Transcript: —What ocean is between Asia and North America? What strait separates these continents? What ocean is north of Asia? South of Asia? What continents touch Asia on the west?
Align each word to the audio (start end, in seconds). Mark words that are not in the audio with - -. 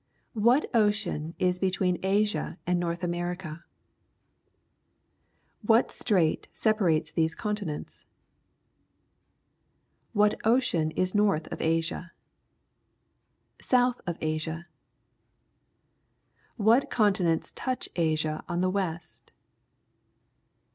—What 0.49 0.65
ocean 0.73 1.35
is 1.37 1.59
between 1.59 1.99
Asia 2.03 2.57
and 2.65 2.79
North 2.79 3.03
America? 3.03 3.65
What 5.61 5.91
strait 5.91 6.47
separates 6.51 7.11
these 7.11 7.35
continents? 7.35 8.07
What 10.13 10.41
ocean 10.43 10.89
is 10.95 11.13
north 11.13 11.51
of 11.51 11.61
Asia? 11.61 12.13
South 13.61 14.01
of 14.07 14.17
Asia? 14.21 14.65
What 16.57 16.89
continents 16.89 17.53
touch 17.55 17.87
Asia 17.95 18.43
on 18.49 18.61
the 18.61 18.71
west? 18.71 19.31